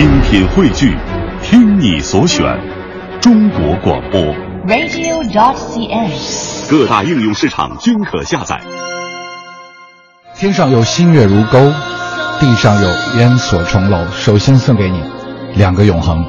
[0.00, 0.96] 精品汇聚，
[1.42, 2.58] 听你所选，
[3.20, 4.18] 中国广播。
[4.66, 6.70] radio.cn。
[6.70, 8.58] 各大应用市场均可下载。
[10.34, 11.70] 天上有新月如钩，
[12.40, 14.06] 地上有烟锁重楼。
[14.12, 15.02] 首先送给你
[15.54, 16.24] 两个永恒。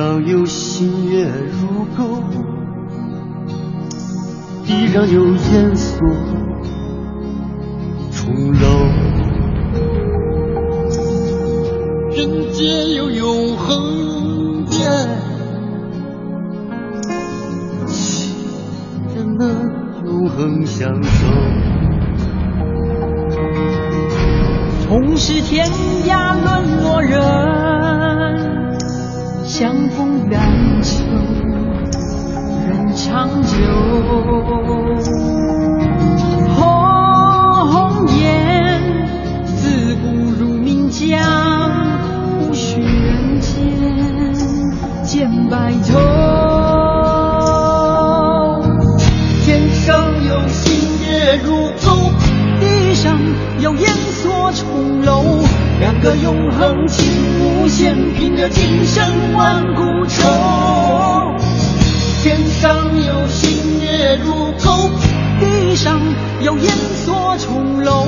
[0.00, 2.22] 上有星月如钩，
[4.64, 6.00] 地上有烟锁
[8.10, 8.64] 重楼，
[12.16, 15.18] 人间有永恒的爱，
[17.86, 18.32] 岂
[19.38, 19.70] 能
[20.06, 21.26] 永恒相守？
[24.88, 25.70] 同是天
[26.06, 27.20] 涯沦落人，
[29.60, 30.09] 相逢
[56.02, 57.04] 个永恒情
[57.40, 61.34] 无限，拼着今生万古愁。
[62.22, 62.74] 天上
[63.06, 64.90] 有星月如钩，
[65.38, 66.00] 地上
[66.40, 66.72] 有烟
[67.04, 68.06] 锁重楼，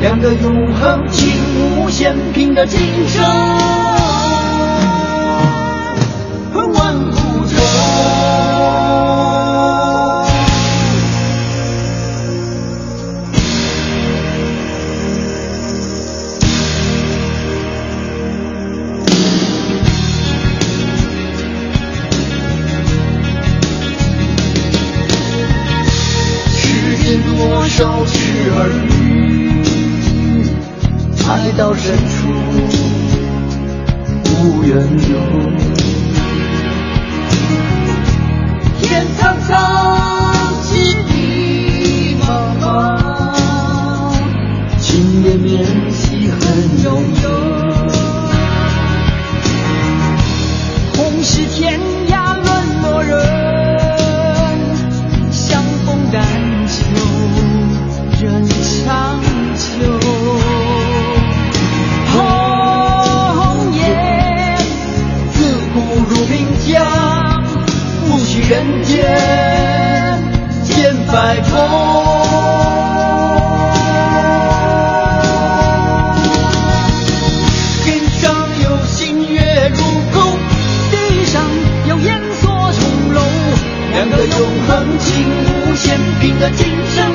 [0.00, 1.32] 两个永恒情
[1.78, 3.24] 无限，拼着今生
[27.08, 28.12] 间多少痴
[28.52, 30.44] 儿女，
[31.26, 32.28] 爱到深处
[34.28, 34.68] 无怨
[35.08, 35.16] 尤。
[38.82, 39.56] 天苍苍，
[40.62, 40.68] 心
[41.08, 42.28] 地茫
[42.60, 42.68] 茫，
[44.78, 45.64] 情绵绵，
[68.84, 70.22] 天
[70.64, 71.52] 见白头。
[77.84, 77.86] 天
[78.20, 80.16] 上有新月如钩，
[80.90, 81.42] 地上
[81.88, 82.80] 有烟锁重
[83.14, 83.20] 楼，
[83.92, 85.06] 两个永恒情
[85.44, 87.12] 无限，凭得今生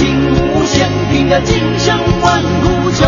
[0.00, 3.04] 情无限，凭着今生万古愁。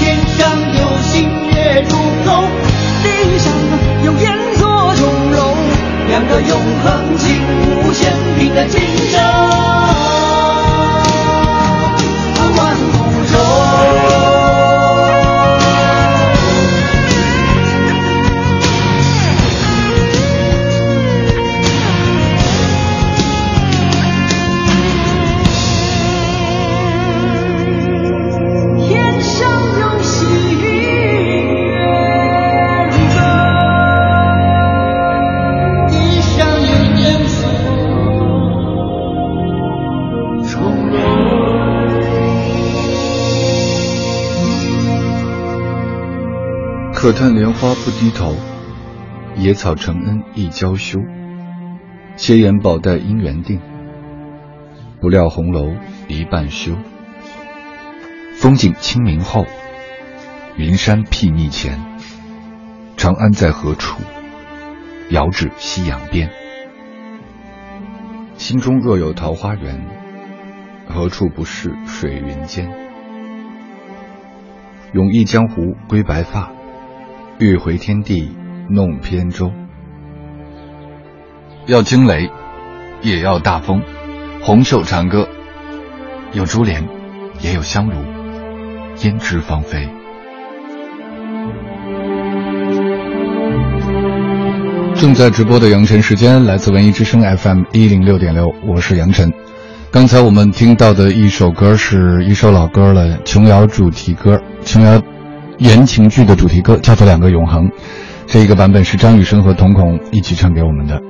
[0.00, 1.94] 天上有星月如
[2.26, 2.30] 钩，
[3.04, 3.46] 地上
[4.02, 5.54] 有烟锁重楼，
[6.08, 6.86] 两个永恒
[47.04, 48.34] 可叹莲花不低头，
[49.36, 51.00] 野草承恩亦娇羞。
[52.16, 53.60] 斜眼宝黛姻缘定，
[55.02, 55.74] 不料红楼
[56.08, 56.72] 一半休。
[58.36, 59.44] 风景清明后，
[60.56, 61.78] 云山睥睨前。
[62.96, 64.00] 长安在何处？
[65.10, 66.30] 遥指夕阳边。
[68.36, 69.86] 心中若有桃花源，
[70.88, 72.74] 何处不是水云间？
[74.94, 76.53] 永忆江湖归白发，
[77.44, 78.30] 欲回天地
[78.70, 79.52] 弄扁舟。
[81.66, 82.30] 要惊雷，
[83.02, 83.82] 也要大风。
[84.40, 85.28] 红袖长歌，
[86.32, 86.88] 有珠帘，
[87.42, 87.96] 也有香炉，
[88.96, 89.86] 胭脂芳菲。
[94.94, 99.30] 正在直播的杨晨时间，来自文艺之声 FM 一零六点六，我是杨晨。
[99.90, 104.98] 刚才我们听到的一首歌是一首老歌了，琼瑶主题歌，琼瑶
[105.58, 107.68] 言情剧的主题歌，叫做《两个永恒》。
[108.26, 111.00] 这一个版本是张雨生和瞳孔一起唱给我们的。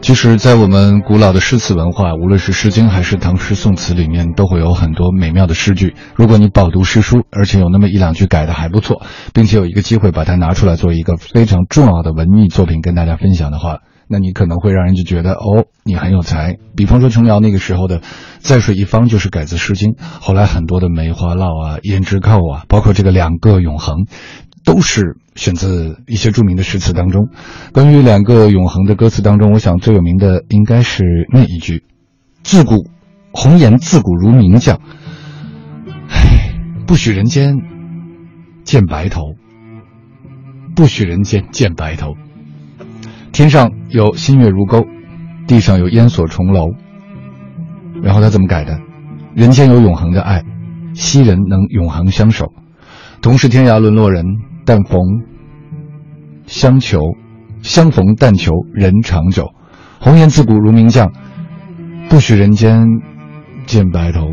[0.00, 5.94] 其实，在我们古老的诗词文化，无论是《诗经》还是唐诗宋词里面，都会有很多美妙的诗句。
[6.14, 9.02] 如果你饱读诗书，而且有那么一两句改的还不错，
[9.32, 13.78] 并且有一个机会把它拿出来做一个非常重要的文艺作品跟大家分享的话，
[14.08, 16.56] 那你可能会让人就觉得哦，你很有才。
[16.76, 18.00] 比方说琼瑶那个时候的
[18.38, 24.04] 《在水一方》就是改自《诗经》，后来很多的《梅花烙》啊、《胭脂扣》啊，包括这个《两个永恒》。
[24.66, 27.28] 都是选自一些著名的诗词当中。
[27.74, 31.84] 关于两个永恒的歌词当中，我想最有名的应该是那一句
[32.42, 32.88] ：“自古
[33.30, 34.80] 红颜自古如名将，
[36.08, 36.54] 唉，
[36.86, 37.58] 不许人间
[38.64, 39.34] 见白头，
[40.74, 42.14] 不许人间见白头。
[43.34, 44.86] 天上有新月如钩，
[45.48, 46.70] 地上有烟锁重楼。”
[48.00, 48.78] 然后他怎么改的
[49.34, 50.44] ？“人间有永恒的爱，
[50.94, 52.52] 昔人能永恒相守，
[53.20, 54.24] 同是天涯沦落人。”
[54.64, 55.00] 但逢
[56.46, 57.00] 相求，
[57.60, 59.50] 相逢但求人长久。
[59.98, 61.12] 红颜自古如名将，
[62.08, 62.86] 不许人间
[63.66, 64.28] 见白头。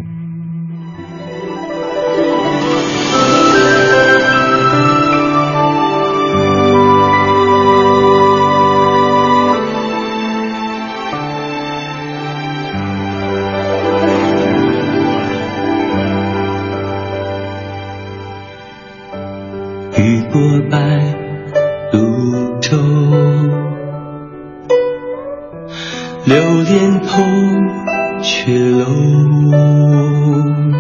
[28.70, 28.86] 楼，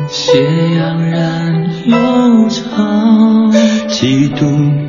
[0.08, 3.52] 斜阳染幽长，
[3.88, 4.46] 几度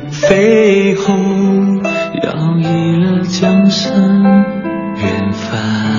[0.09, 1.81] 飞鸿，
[2.23, 4.21] 摇曳了江山
[4.95, 5.92] 远帆。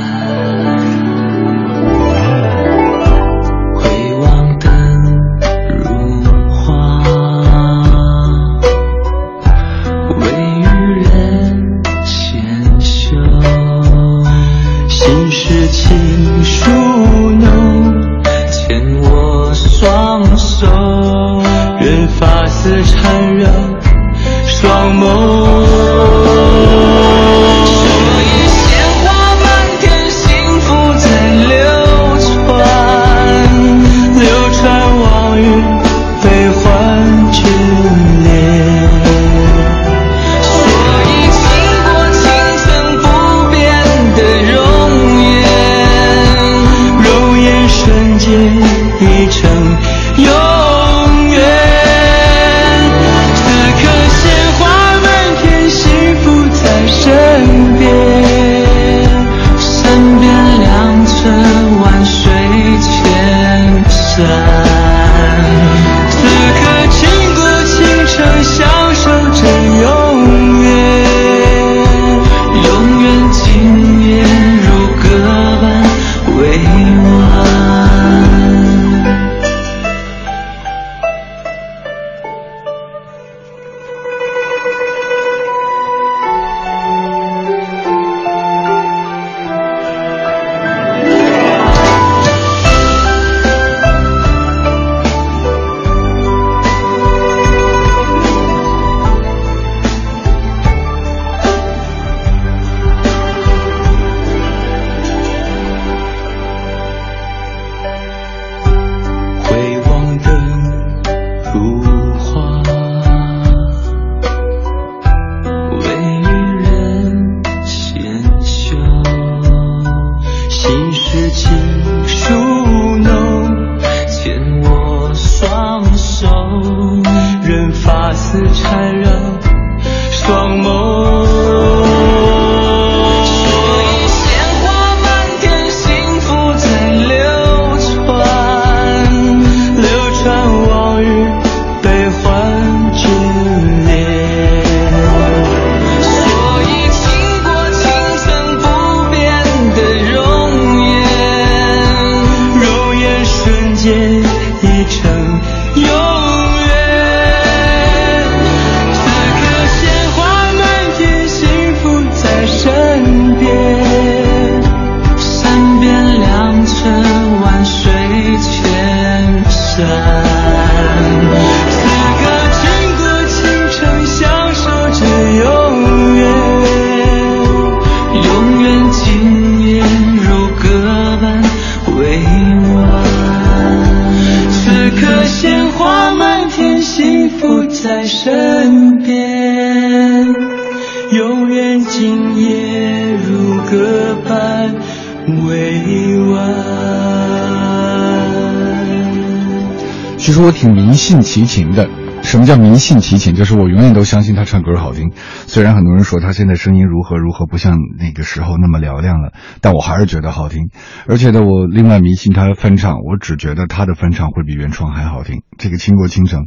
[200.25, 201.87] 其实我挺迷信齐秦的。
[202.23, 203.35] 什么叫迷信齐秦？
[203.35, 210.71] 就是我永远都相信他唱歌好听，虽然很多人说他现在声音如何如何不像那个时候那么嘹亮了，但我还是觉得好听。
[211.07, 215.43] 而且呢，我另外迷信他翻唱，我只觉得他的翻唱会比原创还好听。
[215.59, 216.47] 这个倾国倾城，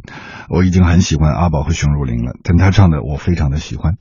[0.50, 3.94] 我已经很喜欢阿宝和熊汝霖了，但他唱的我非常的喜欢。